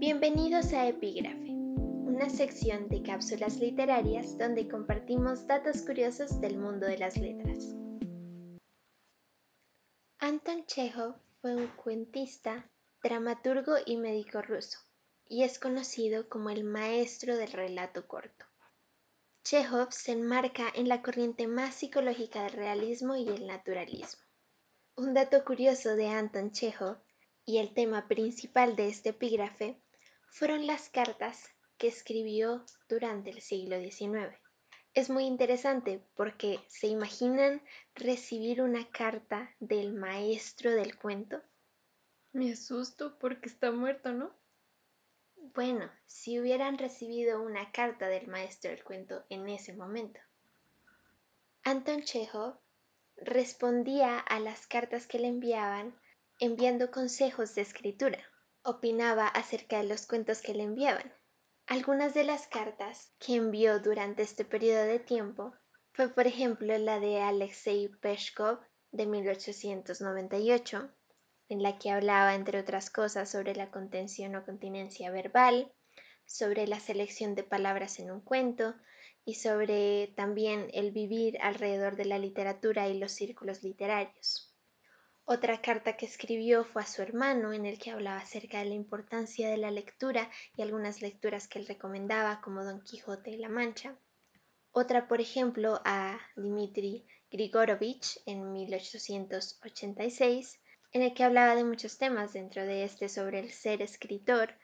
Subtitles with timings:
[0.00, 6.98] Bienvenidos a Epígrafe, una sección de cápsulas literarias donde compartimos datos curiosos del mundo de
[6.98, 7.74] las letras.
[10.20, 12.70] Anton Chekhov fue un cuentista,
[13.02, 14.78] dramaturgo y médico ruso,
[15.26, 18.46] y es conocido como el maestro del relato corto.
[19.42, 24.22] Chekhov se enmarca en la corriente más psicológica del realismo y el naturalismo.
[24.94, 26.98] Un dato curioso de Anton Chekhov
[27.44, 29.82] y el tema principal de este epígrafe
[30.30, 34.36] fueron las cartas que escribió durante el siglo XIX.
[34.94, 37.62] Es muy interesante porque se imaginan
[37.94, 41.40] recibir una carta del maestro del cuento.
[42.32, 44.34] Me asusto porque está muerto, ¿no?
[45.54, 50.20] Bueno, si hubieran recibido una carta del maestro del cuento en ese momento.
[51.62, 52.58] Anton Chekhov
[53.16, 55.94] respondía a las cartas que le enviaban
[56.40, 58.18] enviando consejos de escritura
[58.68, 61.12] opinaba acerca de los cuentos que le enviaban.
[61.66, 65.54] Algunas de las cartas que envió durante este periodo de tiempo
[65.92, 68.60] fue por ejemplo la de Alexei Peshkov
[68.90, 70.90] de 1898,
[71.48, 75.72] en la que hablaba entre otras cosas sobre la contención o continencia verbal,
[76.24, 78.74] sobre la selección de palabras en un cuento
[79.24, 84.47] y sobre también el vivir alrededor de la literatura y los círculos literarios.
[85.30, 88.74] Otra carta que escribió fue a su hermano en el que hablaba acerca de la
[88.74, 93.50] importancia de la lectura y algunas lecturas que él recomendaba como Don Quijote y la
[93.50, 93.94] Mancha.
[94.72, 100.60] Otra, por ejemplo, a Dmitri Grigorovich en 1886,
[100.92, 104.54] en el que hablaba de muchos temas, dentro de este sobre el ser escritor,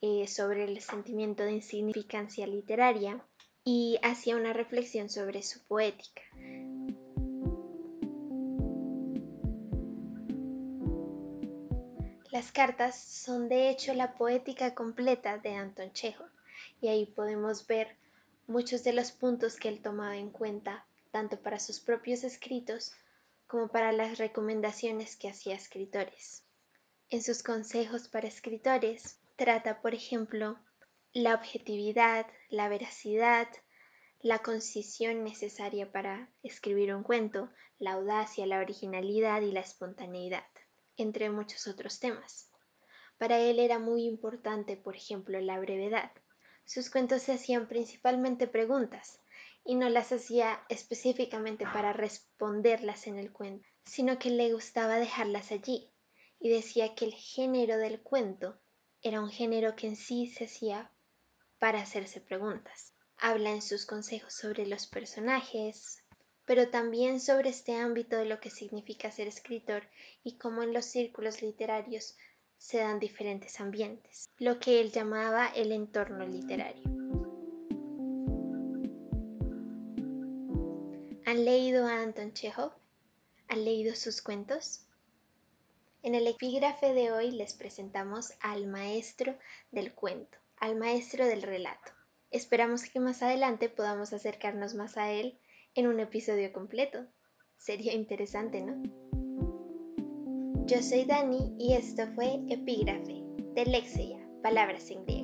[0.00, 3.20] eh, sobre el sentimiento de insignificancia literaria
[3.64, 6.22] y hacía una reflexión sobre su poética.
[12.34, 16.32] Las cartas son de hecho la poética completa de Anton Chekhov
[16.80, 17.96] y ahí podemos ver
[18.48, 22.92] muchos de los puntos que él tomaba en cuenta tanto para sus propios escritos
[23.46, 26.42] como para las recomendaciones que hacía a escritores.
[27.08, 30.58] En sus consejos para escritores trata, por ejemplo,
[31.12, 33.46] la objetividad, la veracidad,
[34.22, 40.42] la concisión necesaria para escribir un cuento, la audacia, la originalidad y la espontaneidad
[40.96, 42.50] entre muchos otros temas.
[43.18, 46.10] Para él era muy importante, por ejemplo, la brevedad.
[46.64, 49.20] Sus cuentos se hacían principalmente preguntas,
[49.64, 55.52] y no las hacía específicamente para responderlas en el cuento, sino que le gustaba dejarlas
[55.52, 55.90] allí,
[56.38, 58.60] y decía que el género del cuento
[59.02, 60.90] era un género que en sí se hacía
[61.58, 62.94] para hacerse preguntas.
[63.16, 66.03] Habla en sus consejos sobre los personajes,
[66.46, 69.84] pero también sobre este ámbito de lo que significa ser escritor
[70.22, 72.16] y cómo en los círculos literarios
[72.58, 76.84] se dan diferentes ambientes, lo que él llamaba el entorno literario.
[81.26, 82.72] ¿Han leído a Anton Chekhov?
[83.48, 84.86] ¿Han leído sus cuentos?
[86.02, 89.36] En el epígrafe de hoy les presentamos al maestro
[89.72, 91.92] del cuento, al maestro del relato.
[92.30, 95.38] Esperamos que más adelante podamos acercarnos más a él
[95.74, 97.06] en un episodio completo.
[97.56, 98.82] Sería interesante, ¿no?
[100.66, 103.22] Yo soy Dani y esto fue Epígrafe
[103.54, 105.23] de Lexia, palabras en griego.